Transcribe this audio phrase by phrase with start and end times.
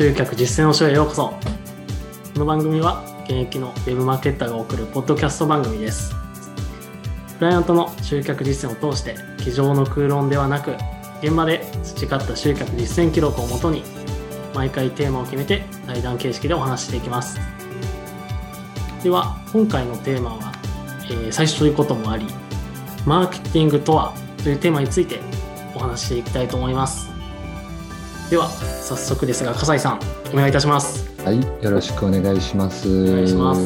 [0.00, 1.28] 集客実践の書へようこそ。
[1.28, 1.36] こ
[2.36, 6.14] の番組は現役のウェブマーケッターが送るポッドキャスト番組です。
[7.38, 10.74] クライアントの集客実践を通して机上の空論ではなく
[11.22, 13.82] 現場で培った集客実践記録をもとに
[14.54, 17.38] 毎回テーマを決めて対談形式でお話ししていきます。
[19.04, 20.52] では今回のテーマは、
[21.10, 22.24] えー最初ということもあり
[23.04, 25.20] マーケティングとはというテーマについて
[25.74, 27.09] お話ししていきたいと思います。
[28.30, 30.00] では早速ですが笠井さん
[30.32, 32.88] お願いいたしますはい、よろしくお願いします。
[32.88, 33.60] お願いします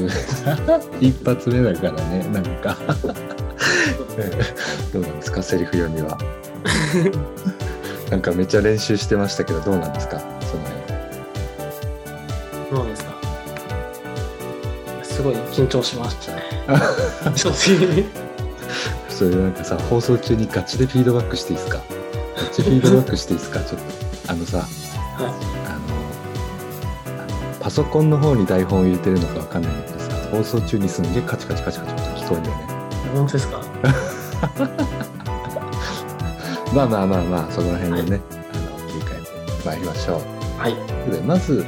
[1.01, 2.77] 一発目だからね、なんか。
[4.93, 6.19] どうなんですか、セリフ読みは。
[8.11, 10.25] なんかめっちゃ練習してましたけど、どうなんですか、そ
[10.57, 10.83] の辺。
[12.77, 13.13] どうですか
[15.05, 16.43] すごい緊張しましたね
[17.37, 18.05] 正直
[19.09, 21.79] それなんかさ、放送中にガチでフィードバックしていいですか？
[22.37, 24.04] ガチフィードバックしていいですか、ちょっと。
[24.29, 24.67] あのさ、は
[25.19, 27.25] あの。
[27.25, 31.93] あのパソコンの方に台本を入れてるのかわかんないんだけどさ、放送中にすんげえカチカチカチカチ
[32.25, 32.65] 聞こえるんだよね。
[32.65, 33.61] い本当ですか？
[36.75, 40.21] まあまあまあまあその辺でね、あの切り替えてまいりましょう。
[40.61, 41.65] はいということでまず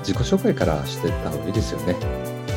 [0.00, 1.96] 自己紹介からしていった方がいいですよね。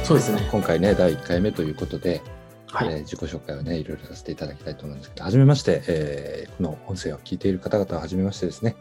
[0.04, 2.22] そうですね今回ね第1回目ということで、
[2.68, 8.76] はい、えー自己紹介をねいろいろさせていただきたいと思うんですけど、はじめまして、えーこの音声を聞いている方々ははじめましてですね。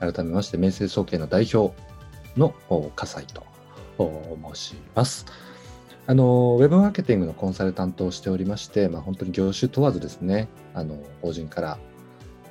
[0.00, 1.74] 改めまして明星総研の代表
[2.36, 3.44] のお笠井と
[3.98, 5.26] 申します。
[6.06, 11.78] あのウェブマーケティングのコンサルタントをしておりまして、まあ、本当に業種問わずですね、あの法人から、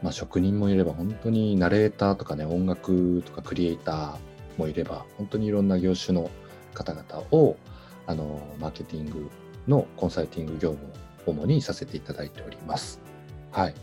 [0.04, 4.18] まあ、職人もいれば、本当にナレーターとかね、音楽とかクリエイター
[4.58, 6.30] もいれば、本当にいろんな業種の
[6.76, 7.58] 方々を
[8.06, 9.32] あのマーケティング
[9.68, 10.94] のコンサルティング業務
[11.26, 13.02] を主にさせていただいております。
[13.52, 13.74] はい。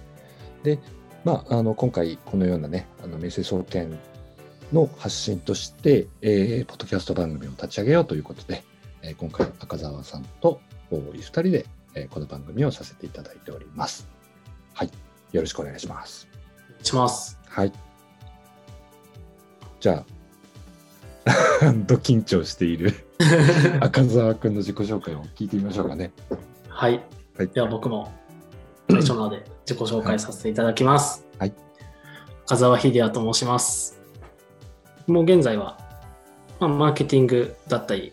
[0.63, 0.79] で、
[1.25, 3.99] まあ、あの今回このようなね、あの明星総研
[4.73, 8.63] の発信として、えーポッドキャスト番組を立ち上げようということで、
[9.03, 14.07] えー今回赤澤さんとお2人で、えーこの番組をさせていただいております。
[14.75, 14.91] はい。
[15.33, 16.29] よろしくお願いします。
[16.83, 17.73] しますはい。
[19.81, 20.05] じゃ
[21.65, 22.93] あ、 ド緊張している
[23.81, 26.13] 赤澤くんの自己紹介を聞いてみましょうかね。
[26.69, 27.01] はい
[27.37, 27.49] はい。
[27.49, 28.13] では僕も
[28.89, 31.27] 最初なので自己紹介させていただきます。
[31.39, 31.55] はい。
[32.47, 34.01] 風沢秀也と申します。
[35.07, 35.79] もう現在は、
[36.61, 38.13] まあ、マーケティングだったり、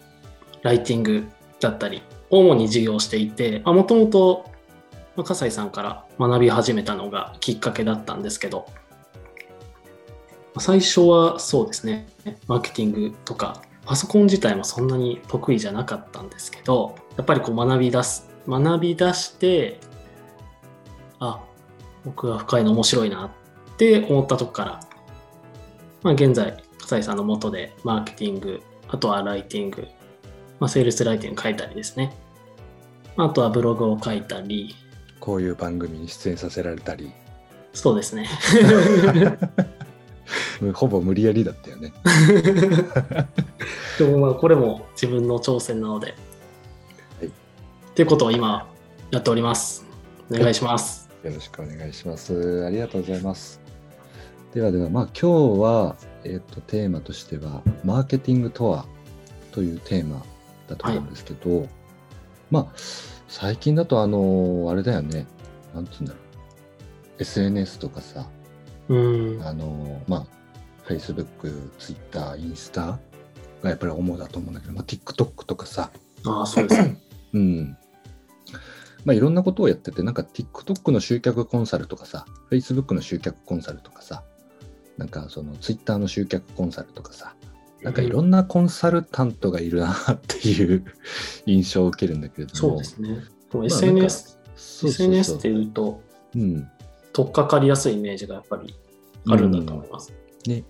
[0.62, 1.28] ライティング
[1.60, 4.46] だったり、主に事業をしていて、もともと
[5.24, 8.66] 笠井さんから学び始めたのがきっかけだったんですけど、
[10.60, 12.08] 最初はそうですね、
[12.48, 19.80] マーケティングとか、パソコン自体もそんなに得意じゃなかったんですけど、やっぱりこう学び出す、学び出して、
[21.22, 21.40] あ、
[22.04, 24.80] 僕が深いの面白いなって思ったとこから、
[26.02, 29.88] まあ現在、笠井さんの下でマーケティング、あとはライティング、
[30.60, 32.12] まあセールスライティング書いたりですね。
[33.18, 34.76] あとはブログを書いたり、
[35.20, 37.12] こういう番組に出演させられたり、
[37.74, 38.28] そうですね。
[40.74, 41.94] ほぼ無理やりだったよね。
[44.00, 46.16] でもまあこれも自分の挑戦なので、
[47.20, 48.68] はいっていうことを今
[49.12, 49.86] やっております。
[50.32, 51.01] お願いします。
[51.24, 52.66] よろしくお願いします。
[52.66, 53.62] ありがとうございます。
[54.54, 58.86] ではでは、まあ今日は、えっ、と、テーマとしては、マーケティングとは
[59.52, 60.24] というテーマ
[60.68, 61.68] だと思うんですけど、
[62.50, 62.68] まあ、
[63.28, 65.28] 最近だと、あの、あれだよね、
[65.74, 68.28] なんつうんだろう、SNS とかさ、
[68.90, 69.42] うん。
[69.44, 70.26] あの、まあ、
[70.88, 73.00] Facebook、Twitter、インスタ
[73.62, 75.92] がやっぱり主だと思うんだけど、まあ、TikTok とかさ、
[76.26, 76.98] ああ、そうですね。
[77.34, 77.78] うん。
[79.06, 84.24] まあ、いろんなことをやってて、なんか TikTok の集客コンサルとかさ、Facebook の集客コンサルとかさ、
[84.98, 87.36] なんかその Twitter の集客コンサルとかさ、
[87.82, 90.86] なんかいろんなコンサルタントがいるなっていう
[91.48, 92.58] 印象を受けるんだけれども。
[92.58, 93.24] そうですね。
[93.52, 96.02] まあ SNS、SNS っていうと、
[96.36, 96.70] うん。
[97.14, 98.76] 取っかかりやすいイメージがやっぱり
[99.28, 100.14] あるんだと思います。
[100.48, 100.64] ね。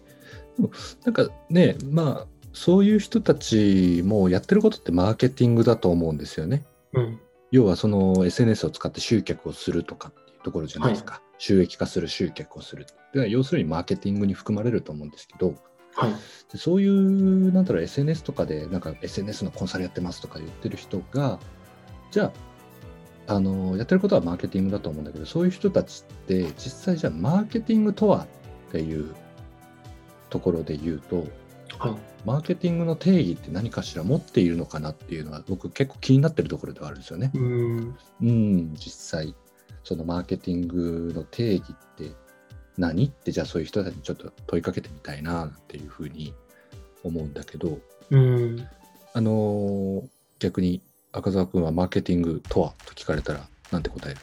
[0.58, 0.72] でも
[1.06, 6.64] なんかね、まあ、そういう人たちもやってることってマーケティングだと思うんですよね。
[6.94, 7.20] うん。
[7.52, 11.22] 要はその SNS を使って集客をするとかっていうところじゃないですか。
[11.38, 12.86] 収益化する集客をする。
[13.14, 15.56] で要するにマーケティングに含まれると思うんですけど、
[15.96, 16.14] はい。
[16.52, 21.40] でそういう、なんだろう、SNS とかで、なんか SNS のコンサルやってますとか言ってる人が、
[22.12, 22.32] じゃ
[23.28, 28.28] あ、あの、やってることはマーケティングだと思うんだけど、そういう人たちって、実際じゃあ、マーケティングとは
[28.70, 29.14] っていう
[30.30, 31.26] ところで言うと、
[31.90, 31.98] はい。
[32.26, 37.32] マーケティングの定義って何かしら持っているのかなっていうのは、僕結構気になってるところではあるんですよね。
[37.34, 37.98] うん。
[38.22, 39.36] うん、実際、
[39.84, 42.12] そのマーケティングの定義って
[42.78, 46.34] 何ってじゃあそういう人たちにちょっと問いかけてみたいなっていうふうに
[47.04, 47.80] 思うんだけど、
[48.12, 48.68] うん。
[49.14, 50.04] あのー
[50.40, 50.82] 逆に
[51.12, 54.20] 赤澤君はマーケティングとはと聞かれたらなんて答える？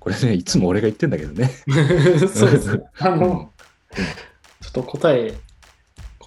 [0.00, 1.48] これねいつも俺が言ってんだけどね。
[2.28, 2.84] そうですね。
[2.98, 3.52] あうんの、
[4.60, 5.34] ちょっと答え、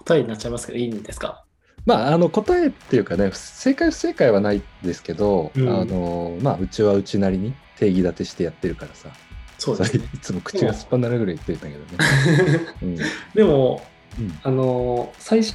[0.06, 1.44] 答えになっちゃいますけど、いいんですか？
[1.86, 5.70] まあ、あの答えっていうかね正解不正解はないですけど、うん。
[5.70, 9.10] あのまあ、うちはうちなりに定義立てしてやってるからさ。
[9.58, 10.04] そうですね。
[10.14, 12.04] いつも口がすっぱになるぐらい言ってるんだ
[12.40, 12.66] けどね。
[12.82, 12.98] うん。
[13.34, 13.82] でも、
[14.20, 14.40] うん。
[14.44, 15.54] あの、最初、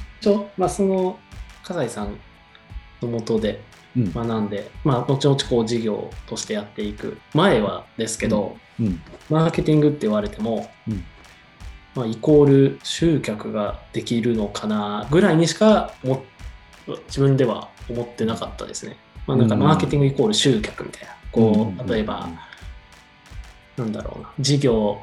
[0.57, 1.19] まあ、その、
[1.63, 2.17] 笠井さん
[3.01, 3.61] のもとで
[3.95, 4.11] うん。
[4.13, 9.01] 学んで、まあ、後々こう事業としてやっていく前はですけど、うん。
[9.29, 11.03] マーケティングって言われても、うん
[11.95, 16.23] まあ、イコール集客ができるのかなぐらいにしかも
[17.07, 18.97] 自分では思ってなかったですね。
[19.27, 21.15] まあ、なんかうんマーケティングイコール集客みたいな。
[21.31, 22.29] こう例えば、
[23.77, 25.01] なんだろうな、事業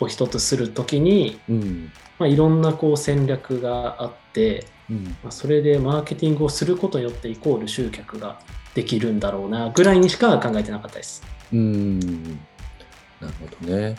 [0.00, 8.38] を一つするときに、うんまあ、いろんなこう戦略があって、うんまあ、それでマーケティングをすることによってイコール集客が
[8.74, 11.22] できるんだろうなぐらいにしか考えてなかったです。
[11.52, 11.98] うん
[13.20, 13.96] なるほどね。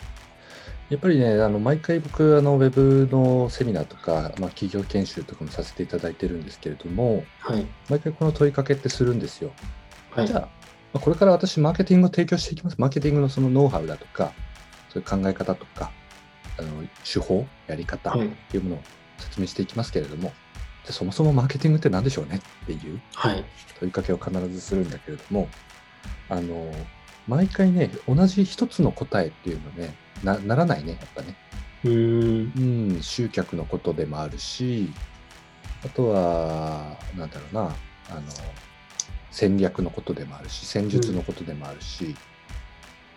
[0.90, 7.66] やっぱりね、あの毎回僕、あのウェブのセミナーとか、まあ、企業研修とかもさせていただいてるんですけれども、はい。
[7.90, 9.52] 毎回この問いかけってするんですよ。
[10.10, 10.48] はいじゃあ、ま
[10.94, 12.76] あこれから私、マーケティングを提供していきます。
[12.78, 14.32] マーケティングのそのノウハウだとか、
[14.88, 15.92] そういう考え方とか、
[16.58, 16.68] あの
[17.04, 18.28] 手法、やり方っはい。
[18.54, 18.78] うものを
[19.18, 20.32] 説明していきますけれども、じゃ
[20.88, 23.44] あそもそもマーケティングって何でしょうねっていうはい。
[23.78, 25.48] 問いかけを必ずするんだけれども、
[26.30, 26.72] あの、
[27.28, 29.94] 毎回ね、同じ一つの答えっていうのね、
[30.24, 31.36] なならないね、やっぱね。
[31.84, 32.94] うーん。
[32.94, 34.90] うん、集客のことでもあるし、
[35.84, 37.76] あとは、なんだろうな、
[38.10, 38.22] あの、
[39.30, 42.16] 戦略のことでもあるし、戦術のことでもあるし、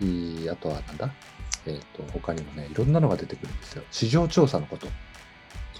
[0.02, 1.13] いいあとはなんだ？
[1.66, 3.84] えっ、と、他にもね、いろんなのが出てくるんですよ。
[3.92, 4.88] 市場調査のこと。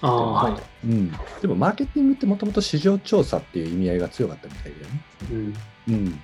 [0.00, 0.62] ああ、はい。
[0.84, 1.12] うん。
[1.40, 5.00] でも、マーケティングってもともと市場調査っていう意味合いが強かったみたいだよね。
[5.30, 5.54] うん。
[5.88, 6.22] うん。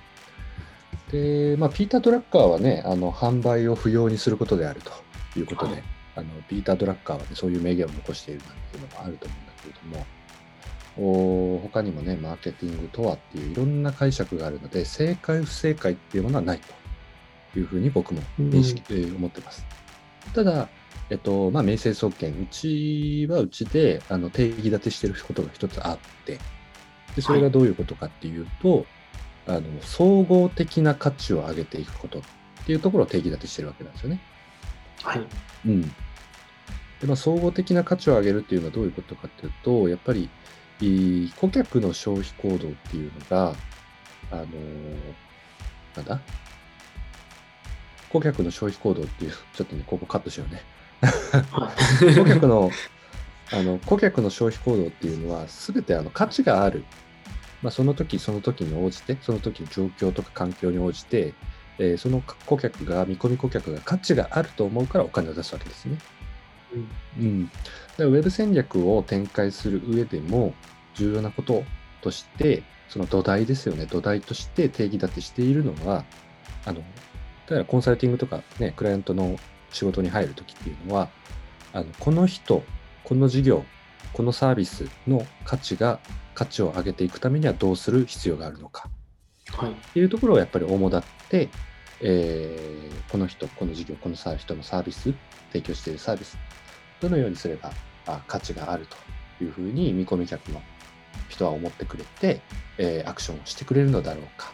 [1.11, 4.91] で、まあ、ピーター・ドラッカーはね、あの、販売を不要にすることであると
[5.39, 5.83] いうことで、はい
[6.15, 10.05] あの、ピーター・ドラッカーはね、そういう名言を残しているなんていうのもあると思うんだけれども、
[10.97, 16.59] お他にもね、マーケティングとはっていういろんな解釈があるので、正解不正解っていうものはない
[17.53, 19.65] というふうに僕も認識、えー思ってます。
[20.33, 20.67] ただ、
[21.09, 26.37] えっと、まあ、明星総研、うちはうちで、あの、定義立てしてることが一つあって、
[27.15, 28.85] で、それがどういうことかっていうと、
[29.47, 32.21] あの、総合的な価値を上げていくことっ
[32.65, 34.21] ていうところを定義立てしてるわけなんですよね。
[35.03, 35.27] はい。
[35.65, 35.81] うん。
[35.81, 35.89] で、
[37.05, 40.29] まあ、総合的な価値を上げるっていうのはどういうことかっていうと、やっぱり、
[40.81, 43.53] いい顧客の消費行動っていうのが、
[44.31, 44.47] あのー
[45.97, 46.21] なんだ？
[48.09, 50.63] 顧客の消費行動っていう、 ちょっとね、ここカットしようね。
[51.51, 51.71] は
[52.01, 52.15] い。
[52.15, 52.71] 顧客の、
[53.51, 56.83] あの、顧客の消費行動っていうのは、すべてあの価値がある。
[57.61, 61.33] まあ、その時その時に応じて、その時の状況とか環境に応じて、
[61.77, 65.97] えーその顧客が、見込み顧客が価値があると思うからお金を出すわけですね。
[67.17, 67.45] うん。
[67.45, 67.59] だか
[67.99, 70.53] らウェブ戦略を展開する上でも、
[70.95, 71.63] 重要なこと
[72.01, 73.85] として、その土台ですよね。
[73.85, 76.03] 土台として定義立てしているのは、
[76.65, 76.83] あの、だ
[77.47, 79.37] からコンサルティングとかね、クライアントの
[79.71, 81.09] 仕事に入るときっていうのは、
[81.73, 82.63] あの、この人、
[83.03, 83.63] この事業、
[84.13, 85.99] このサービスの価値が、
[86.39, 88.89] 価値を上げていくためにはどうする必要があるのか
[89.51, 89.71] はい。
[89.71, 91.49] っていうところをやっぱり主だって、
[91.99, 95.13] えーこの人、この事業、このサー人のサービス、
[95.51, 96.37] 提供しているサービス、
[97.01, 97.71] どのようにすれば
[98.05, 100.61] あ価値があるというふうに見込み客の
[101.27, 102.39] 人は思ってくれて、
[102.77, 104.53] えーアクションをしてくれるのだろうか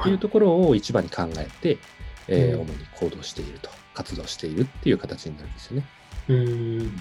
[0.00, 1.78] っていうところを一番に考えて、
[2.26, 5.86] えーうん主に行動していると、活動しているっていう形になるんですよね。
[6.28, 7.00] うーん。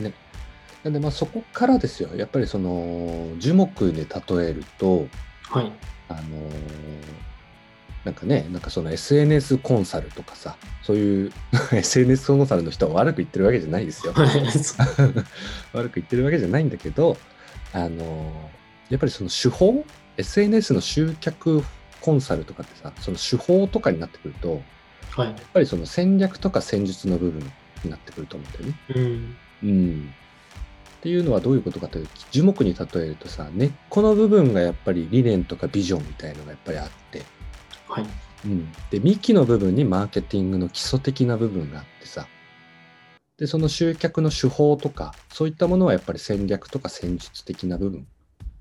[0.00, 0.12] ね。
[0.86, 5.08] なんでまあそこからですよ、やっぱりその樹木で例えると、
[5.50, 5.72] はい。
[6.08, 6.22] あのー
[8.04, 11.32] なんかね、なんかその SNS コンサルとかさ、そういう
[11.74, 14.12] SNS コンサルの人は悪く言ってるわけじゃないですよ。
[14.12, 14.28] はい。
[15.74, 17.16] 悪く言ってるわけじゃないんだけど、
[17.72, 19.84] あのーやっぱりその手法
[20.16, 21.64] ?SNS の集客
[22.00, 24.62] コンサルとかってさ、その手法とかになってくると、
[25.16, 25.26] はい。
[25.30, 27.42] やっぱりその戦略とか戦術の部分
[27.82, 28.74] になってくると思うんだよね。
[28.94, 29.36] うん。
[29.68, 30.14] うん。
[30.98, 37.22] っていうのはどういうことかというと、樹木に例えるとさ、根っこの部分がやっぱり理念とかビジョンみたいのがやっぱりあって、
[37.88, 38.06] はい。
[38.44, 42.28] うん、で幹の部分にマーケティングの基礎的な部分があってさ
[43.38, 48.06] でその集客の手法とかそういったものはやっぱり戦略とか戦術的な部分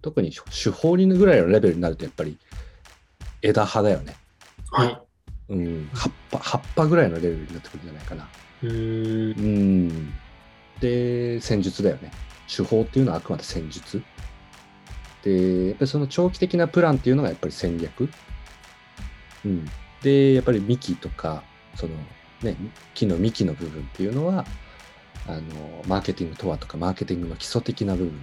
[0.02, 2.38] 特に手法にぐらいのレベルになるとやっぱり
[3.42, 4.16] 枝葉だよね、
[4.72, 5.02] はい。
[5.50, 8.28] うん、葉っぱ葉っぱぐらいのレベルになってくるんじゃないかな
[8.64, 8.68] う。
[8.68, 10.14] ん。
[10.80, 12.12] で、戦術だよね。
[12.48, 14.04] 手法っていうのはあくまで戦術。
[15.24, 18.10] で、やっぱりその長期的なプランっていうのがやっぱり戦略。
[19.46, 19.66] うん。
[20.02, 21.44] で、やっぱり幹とか、
[21.76, 21.96] その
[22.42, 22.56] ね、
[22.94, 24.46] 木の幹の部分っていうのは、
[25.28, 25.42] あの、
[25.88, 28.22] マーケティングとはとか、マーケティングの基礎的な部分。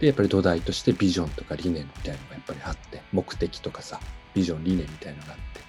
[0.00, 4.00] で、やっぱり土台としてビジョンとか理念みたいなのがやっぱりあって、目的とかさ、
[4.34, 5.67] ビジョン、理念みたいなのがあって。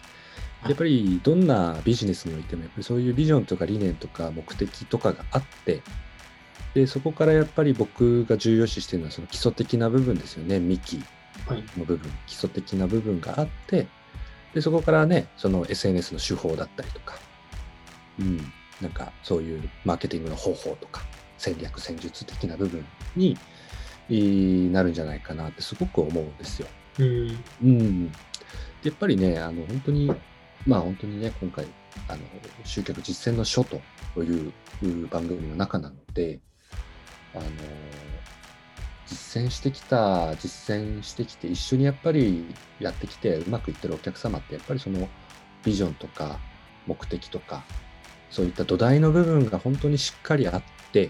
[0.65, 5.81] やっぱりどんなビジネスにおいてもやっぱりそういうビジョンとか理念とか目的とかがあって
[6.73, 11.01] でそこからやっぱり僕が重要視してるのはその基礎的な部分ですよね幹
[11.47, 11.63] はい。
[11.77, 13.87] の部分基礎的な部分があって
[14.53, 17.15] でそこからねその SNS の手法だったりとか
[18.19, 18.51] うん
[18.81, 21.01] なんかそういうマーケティングの方法とか
[21.37, 22.85] 戦略戦術的な部分
[23.15, 23.37] に
[24.09, 26.67] えーなるんじゃないかなってすごく思うんですよ。
[26.99, 27.43] うん。
[27.63, 28.15] うん、で
[28.83, 30.11] やっぱりね、あの本当に、
[30.65, 31.65] まあ本当にね、今回、
[32.07, 32.19] あの
[32.63, 33.81] 集客実践の書と
[34.17, 34.51] い
[34.83, 36.39] う番組の中なので、
[37.33, 37.43] あの
[39.07, 42.45] 実践してきた、実践してきて、一緒にやっぱり
[42.79, 45.07] やってきて、うまくいってるお客様って、やっぱりその
[45.63, 46.39] ビジョンとか
[46.85, 47.63] 目的とか、
[48.29, 51.09] そういった土台の部分が本当にしっかりあって、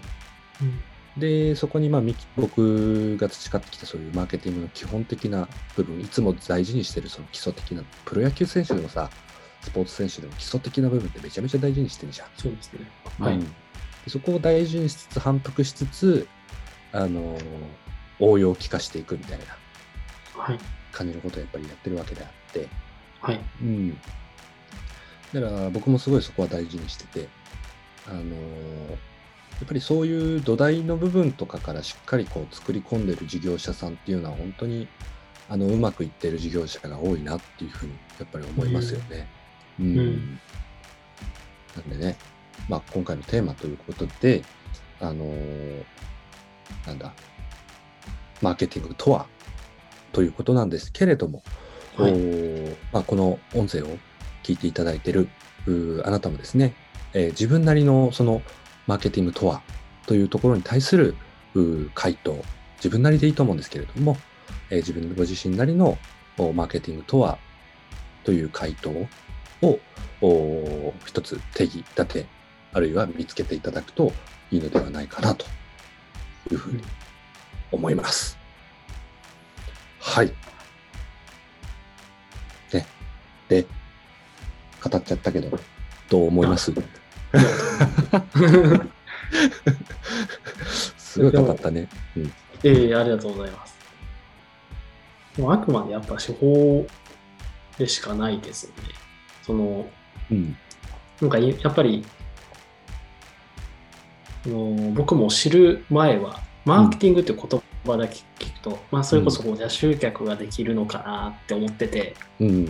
[0.62, 0.80] うん。
[1.20, 2.02] で、そこにまあ
[2.36, 9.10] 僕が培ってきたそういうマーケティングの基本的な部分、いつも大事にしてるその基礎的な、プロ野球選手でもさ、
[9.62, 12.28] スポーツ選手でも基礎的な部分ってめちゃめちゃ大事にしてるじゃん。
[12.36, 12.80] そうですね。
[13.18, 13.34] はい。
[13.34, 16.26] うんでそこを大事にしつつ、反復しつつ、
[16.92, 17.42] あのー
[18.22, 20.58] 応用を効かしていくみたいなはい。
[20.92, 22.68] 感じのことをやっぱりやってるわけであって、
[23.20, 23.40] はい。
[23.62, 23.90] うん。
[25.34, 27.28] だから僕もすごいそこは大事にしてて、
[28.08, 28.90] あのー
[29.60, 34.88] やっぱりそういう土台の部分とかからしっかりこう作り込んでる事業者さんっていうのは本当に
[35.50, 39.28] あのうまくいってる事業者が多いなっていうふうにやっぱり思いますよね。
[39.80, 39.98] うん。
[39.98, 40.40] うん
[41.76, 42.16] なんでね、
[42.68, 44.42] まあ今回のテーマということで、
[45.00, 45.84] あのー
[46.86, 47.12] なんだ、
[48.42, 49.26] マーケティングとは
[50.12, 51.42] ということなんですけれども、
[51.96, 52.12] はい
[52.92, 53.98] まあ、この音声を
[54.42, 55.28] 聞いていただいている
[56.04, 56.74] あなたもですね、
[57.12, 58.42] えー自分なりのその
[58.86, 59.62] マーケティングとは
[60.06, 61.14] というところに対する
[61.94, 62.36] 回答、
[62.76, 64.16] 自分なりでいいと思うんですけれども、
[64.70, 65.98] えー自分ご自身なりの
[66.38, 67.38] おマーケティングとは
[68.24, 68.90] という回答
[69.62, 69.78] を
[70.22, 72.26] お一つ定義立て、
[72.72, 74.12] あるいは見つけていただくと
[74.50, 75.46] いいのではないかなと
[76.50, 76.82] いうふうに
[77.72, 78.38] 思います。
[79.98, 80.32] はい。
[82.72, 82.86] ね。
[83.48, 83.66] で、
[84.82, 85.58] 語っちゃったけど、
[86.08, 86.72] どう思います？
[90.98, 91.88] すごい語ったね。
[92.16, 92.32] うん。
[92.64, 93.78] ええありがとうございます。
[95.38, 96.86] もあくまでやっぱ手法
[97.78, 98.88] でしかないですよね。
[99.42, 99.86] その、
[100.30, 100.56] うん。
[101.20, 102.04] なんかいやっぱり、
[104.46, 112.64] あの僕も知る前は、マーケティングって言葉だけ聞くと、まあそれこそこうじゃあ集客ができるのかなって思ってて、うん。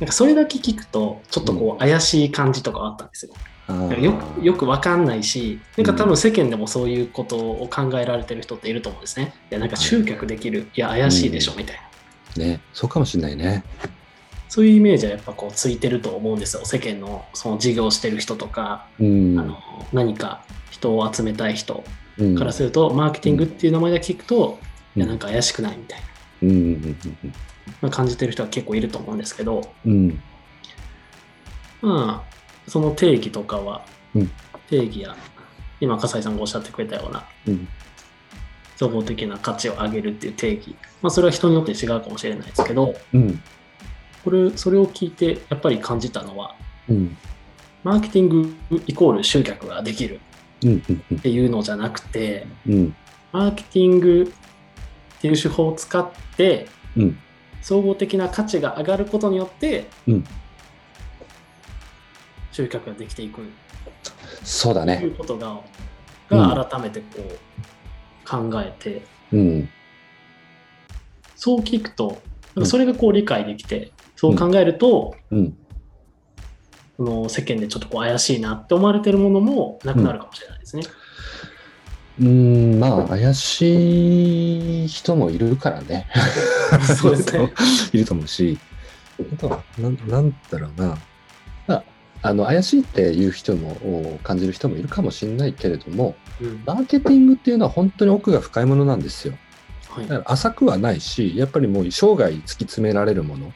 [0.00, 3.32] なんかそれだけ聞くと、ちょっとこう怪しい感じとかあったんですよ。
[3.68, 9.34] よくよくわかんないし、なんか多分世間でもそういうことを考えられてる人っていると思うんですね。
[9.50, 11.76] いや、なんか集客できる、いや、怪しいでしょ、みたい
[12.36, 12.44] な。
[12.44, 13.64] ね、そうかもしれないね。
[14.48, 16.64] そういうイメージはやっぱこうついてると思うんですよ。
[16.64, 19.38] 世間のその事業をしてる人とか、うん。
[19.38, 19.58] あの
[19.92, 21.84] 何か人を集めたい人
[22.18, 24.58] うんからすると、マーケティングっていう名前だけ聞くと、
[24.94, 26.00] うんいや、なんか怪しくないみたい
[26.42, 26.96] うんうん
[27.82, 29.92] な感じてる人は結構いると思うんですけど、うん
[31.82, 31.90] うん。
[31.90, 33.84] まあ、その定義とかは、
[34.14, 34.30] うん
[34.68, 35.14] 定義や、
[35.80, 37.68] 今、笠井さんがおっしゃってくれたような、うん。
[38.76, 43.42] 総合的な価値を上げるっていう定義、まあ、それは人によって違うかもしれないですけど、うん。
[44.26, 46.56] これ、それを聞いて、やっぱり感じたのは、
[46.88, 47.16] うん。
[47.84, 48.56] マーケティング
[48.88, 50.18] イコール集客ができる。
[51.14, 52.96] っていうのじゃなくて、うん。
[53.30, 54.32] マーケティング
[55.18, 56.66] っていう手法を使って、
[56.96, 57.18] うん。
[57.62, 60.24] 総合的な価値が上がることによって、うん
[62.50, 63.44] 集客ができていくとい
[64.42, 65.02] そうだね。
[65.04, 65.60] うことが,、
[66.30, 69.68] うんが改めてこう考えて、うん。
[71.36, 72.20] そう聞くと、
[72.56, 75.56] うんそれがこう理解できて、そう考えると、うん。
[76.96, 80.82] その世間でちょっとこう怪しいなって思われてるものもなくなるかもしれないですね。
[82.18, 86.08] うん、まあ、怪しい人もいるからね。
[86.98, 87.52] そうですね。
[87.92, 88.58] いると思うし、
[89.20, 90.98] あとはなんなんだろうな。
[91.66, 91.84] まあ、
[92.22, 99.34] あの、怪しいっていう人も、お感じる人もいるかもしれないけれども、うんマーケティングっていうのは本当に奥が深いものなんですよ。
[99.90, 103.52] はいだから浅くはないし、やっぱりもう生涯突き詰められるもの。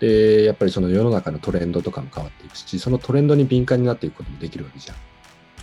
[0.00, 4.96] で、やっぱりその世の中のトレンドとかも変わっていくし、そのトレンドに敏感になっていくこともできるわけじゃん。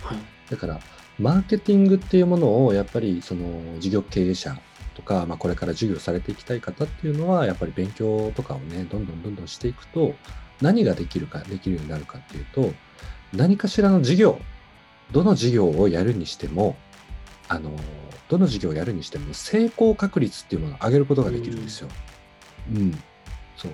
[0.04, 0.18] はい。
[0.50, 0.80] だから、
[1.18, 4.56] マーケティングっていうものを、やっぱりその事業経営者
[4.94, 10.14] とか、まあ、これから授業されていきたい方っていうのは、やっぱり勉強とかをね、どんどんどんどんしていくと、
[10.60, 12.72] 何ができるか、できるようになるかっていうと、
[13.32, 14.40] 何かしらの事業、
[15.12, 16.76] どの事業をやるにしても、
[17.48, 17.70] あの、
[18.28, 21.88] どの事業をやるにしても、成功確率っていうものを上げることができるんですよ。
[22.72, 22.92] うん、
[23.56, 23.72] そう。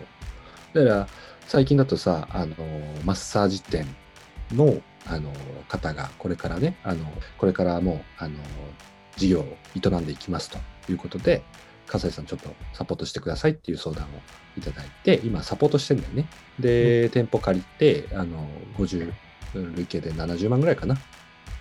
[0.75, 1.09] だから、
[1.47, 2.55] 最近だとさ、あの、
[3.05, 3.87] マッサージ店
[4.53, 5.33] の、あの、
[5.69, 7.05] 方が、これからね、あの、
[7.39, 8.37] これからもう、あの、
[9.17, 10.59] 事業を営んでいきますと
[10.91, 11.43] いうことで、
[11.87, 14.09] 笠井さんちょっとサポートしてくださいっていう相談を
[14.57, 16.29] いただいて、今サポートしてんだよね。
[16.59, 18.47] で、店舗借りて、あの、
[18.79, 19.13] 50、
[19.75, 20.97] 累計で70万ぐらいかな。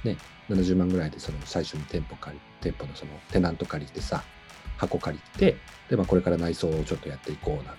[0.03, 0.17] ね、
[0.49, 4.23] 70万ぐらいでその最初に店舗借り、店舗のそのテナント借りてさ、
[4.77, 5.57] 箱借りて、
[5.89, 7.75] で、まあこれから内装をちょっとやっていこうなん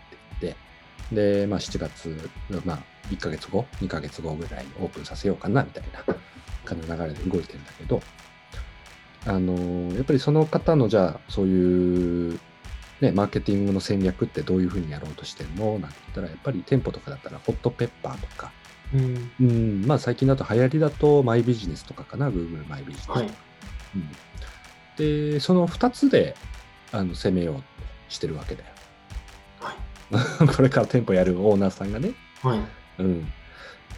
[1.13, 2.31] で、まあ7月、
[2.65, 2.79] まあ
[3.11, 6.15] 1ヶ月後、2ヶ月後ぐらいにオープンさせようかなみたいな
[6.65, 8.01] 感じの流れで動いてるんだけど、
[9.27, 12.41] あのやっぱりその方のじゃあそういう、
[13.01, 15.79] ね、マーケティングの戦略ってどういうふうにやろうとしてるの？
[15.79, 18.53] なんて言ったらやっぱり店舗とかだったらホットペッパーとか、
[18.95, 19.31] うん。
[19.41, 23.31] うん、まあ最近だと流行りだとマイビジネスとかかな Google マイビジネスとか、はい。
[23.97, 24.09] うん、
[24.97, 26.37] でその2つで
[26.93, 27.63] あの攻めようと
[28.09, 28.80] してるわけだよはい。
[30.57, 32.13] これから店舗やるオーナーさんがね
[32.43, 32.61] はい。
[32.99, 33.33] うん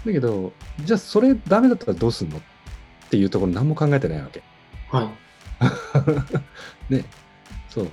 [0.05, 0.53] だけど
[0.85, 2.41] じゃあそれダメだったらどうすんのっ
[3.09, 4.43] ていうところ何も考えてないわけ
[4.91, 5.09] はい。
[6.93, 7.05] ね、
[7.69, 7.89] そう。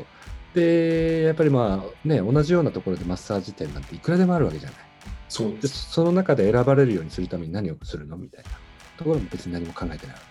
[0.54, 4.78] で、やっぱりまあね、同じようなところでマッサージ店なんていくらでもあるわけじゃない。
[4.78, 4.84] で、
[5.30, 5.92] そうです。
[5.92, 8.50] その中で選ばれるようにするために何をするのみたいな
[8.98, 10.22] ところも別に何も考えてないわ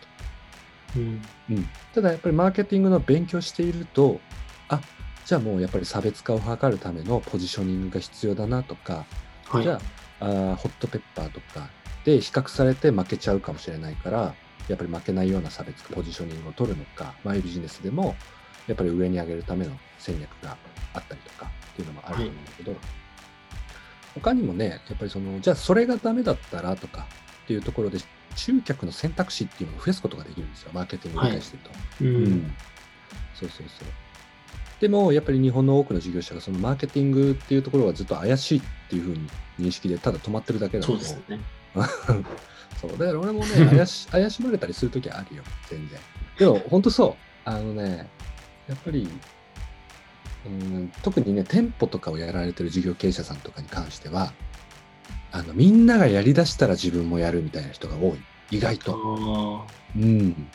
[0.97, 1.21] うん。
[1.49, 1.55] け。
[1.55, 1.69] うん。
[1.95, 4.35] ただやっぱりマーケティングの勉強していると、あ、
[5.29, 9.05] じゃあもうやっぱり差別化を図るためのポジショニングが必要だなとか、
[9.49, 9.63] はい。
[9.63, 9.79] じゃ
[10.21, 11.69] ああーホットペッパーとか
[12.07, 14.35] で比較されて負けちゃうかもしれないから
[14.69, 18.17] やっぱり負けないような差別化ポジショニングを取るのかマイビジネスでも
[18.69, 20.57] やっぱり上に上げるための戦略が
[20.95, 22.75] あったりとかっていうのもあると思うんだけど、
[24.15, 27.07] 他にもねやっぱりそのじゃあそれがダメだったらとか
[27.45, 27.99] っていうところで
[28.35, 31.71] 集客の選択肢っていうのを増やすことができるんですよマーケティングを理解してると。
[32.01, 32.05] う。
[32.05, 32.55] うんん、
[33.35, 34.08] そうそうそう。
[34.81, 41.41] でも、やっぱり日本の多くの事業者がそのマーケティングっていうところはずっと怪しいっていうふうに認識でただ止まってるだけだとそうですよね。
[42.81, 45.99] そうだから俺もね怪し、怪しまれたりするときあるよ、全然。
[46.39, 47.15] でも、本当そう。
[47.45, 48.09] あのね、
[48.69, 49.09] やっぱり、
[50.47, 54.33] うん、特にね、店舗とかをやられてる事業経営者さんとかに関しては、
[55.33, 58.19] あのみんながやりだしたら自分もやるみたいな人が多い。
[58.51, 59.67] 意外あと。
[59.67, 59.73] あ。
[59.97, 60.49] うん。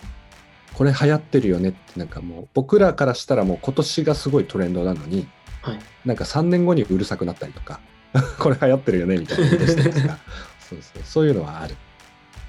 [0.73, 5.27] これ流行ってるよねって、なんかもう、僕らからしたらもう今年がすごいトレンドなのに、
[5.61, 5.79] はい。
[6.05, 7.79] なんか3年後にうるさくなったりとか、
[8.39, 10.17] これ流行ってるよねみたいなことしたりとか、
[10.59, 11.75] そうそう、そういうのはある。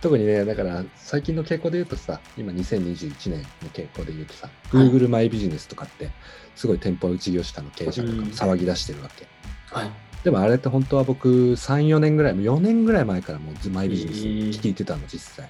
[0.00, 6.10] 特にね、だから最近の傾向で言うとさ、今2021年の傾向で言うとさ、はい Google マイビジネスとかって、
[6.54, 9.26] すごい店舗事業者の経営者とかも騒ぎ出してるわけ。
[9.70, 9.90] はい。
[10.22, 14.18] でもあれって本当は僕3、4年ぐらい、4年ぐらい前からもうずマイビジネス
[14.60, 15.48] 聞いてたの、実際。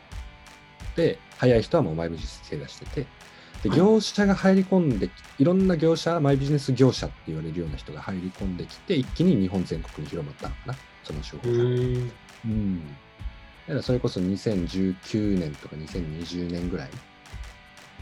[0.97, 3.07] で、早い人はもうマイビジネス手出してて、
[3.63, 11.65] で、はい業者が入り込んでき、いろんな業者、マイビジネス業者って言われるような人が入り込んできて、一気に日本全国に広まったのかな、その手法うが。
[11.65, 12.13] ん。
[12.47, 12.87] うん。
[12.87, 12.93] だ
[13.69, 16.91] からそれこそ2019年とか2020年ぐらい、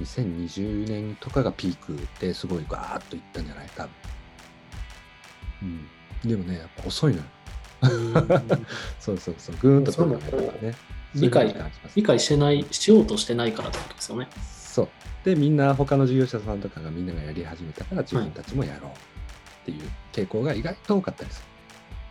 [0.00, 3.70] 2020年とかがピークですごいガーッといったんじゃない？
[3.76, 3.90] 多分。
[5.62, 5.88] うん。
[6.28, 7.24] でもね、やっぱ遅いのよ。
[9.00, 10.74] そうそうそう、ぐーんとそう来いうのね。
[11.14, 11.54] 理解
[11.94, 14.28] 理解してない、しようとしてないからってことですよね。
[14.72, 14.88] そう。
[15.24, 18.94] で、みんな、他の事業者さんとかがみんながやり始めたから、自分たちもやろうっ
[19.66, 21.44] ていう傾向が意外と多かったりす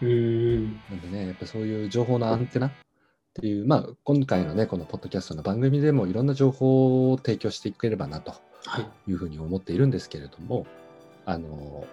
[0.01, 0.07] る。
[0.07, 0.65] うん。
[0.89, 2.71] なんでね、やっぱそういう情報のアンテナっ
[3.33, 8.33] ていう、まあ、今回のね、このポッドキャストの番組でもいろんな情報を提供していければなと
[8.65, 9.11] はい。
[9.11, 10.65] いうふうに思っているんですけれども、
[11.25, 11.85] あの、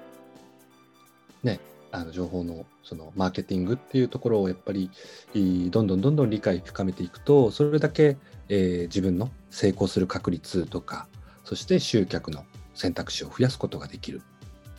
[1.42, 1.60] ね、
[1.90, 4.90] あの情報のそのマーケティングっていうところをやっぱり
[5.34, 8.16] いどんどんどんどん理解深めていくとそれだけ、
[8.48, 11.08] えー自分の成功する確率とか
[11.44, 14.22] そして集客の選択肢を増やすことができる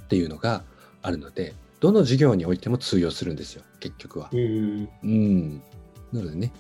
[0.04, 0.64] っていうのが
[1.02, 4.30] あるのでどの事業においても通用するんですよ結局は。
[4.32, 4.90] うん。
[5.04, 5.62] うん、
[6.14, 6.52] なのでね、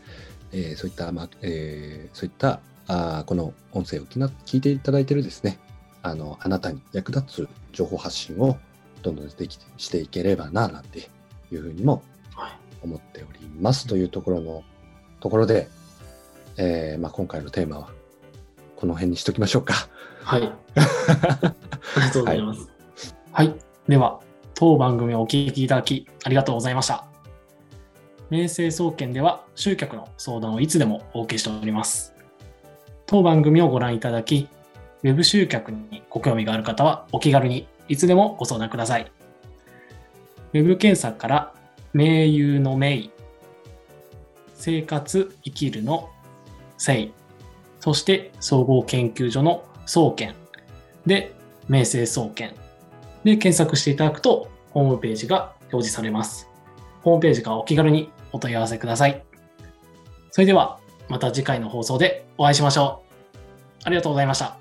[0.51, 5.59] えーそういった、まあえーそういったあーこの音声を聞きな聞いていただいているですね
[6.01, 8.57] あのあなたに役立つ情報発信を
[9.01, 11.09] どんどんできてしていければななんて
[11.51, 12.03] いうふうにも
[12.35, 12.51] はい。
[12.81, 14.63] 思っておりますというところの
[15.19, 15.67] ところで、
[16.57, 17.89] えーまあ、今回のテーマは
[18.75, 19.73] この辺にしときましょうか。
[20.23, 20.43] はい。
[20.43, 21.55] あ
[21.97, 22.69] りがとうございます。
[23.31, 23.55] はい。
[23.87, 24.21] では、
[24.53, 27.05] 当番組をお聞きいただきありがとうございました。
[28.29, 32.13] 明星総研では集客の相談をいつでもお受けしております。
[33.05, 34.47] 当番組をご覧いただき、
[35.03, 39.11] ウェブ集客にご興味がある方はお気軽にいつでもご相談ください。
[40.53, 41.53] ウェブ検索から、
[41.91, 43.09] 名優の名、
[44.55, 46.09] 生活生きるの
[46.77, 47.11] 生、
[47.79, 50.35] そして総合研究所の総研
[51.05, 51.33] で、
[51.67, 52.53] 明星総研
[53.23, 56.47] で検索していただくと、ホームページが表示されます。
[57.01, 59.23] ホームページからお気軽にお問い合わせください。
[60.31, 63.09] それでは、また次回の放送でお会いしましょう。
[63.85, 64.58] ありがとうございました。